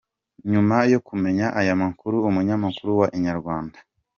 [0.51, 3.77] Nyuma yo kumenya aya makuru umunyamakuru wa inyarwanda.